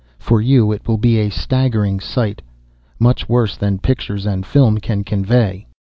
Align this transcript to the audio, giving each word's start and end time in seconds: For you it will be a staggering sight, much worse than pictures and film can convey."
For 0.17 0.41
you 0.41 0.71
it 0.71 0.87
will 0.87 0.97
be 0.97 1.19
a 1.19 1.29
staggering 1.29 1.99
sight, 1.99 2.41
much 2.97 3.29
worse 3.29 3.55
than 3.55 3.77
pictures 3.77 4.25
and 4.25 4.43
film 4.47 4.79
can 4.79 5.03
convey." 5.03 5.67